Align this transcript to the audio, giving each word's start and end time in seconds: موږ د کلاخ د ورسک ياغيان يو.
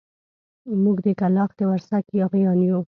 موږ 0.83 0.97
د 1.05 1.07
کلاخ 1.19 1.49
د 1.59 1.61
ورسک 1.71 2.05
ياغيان 2.19 2.59
يو. 2.69 2.79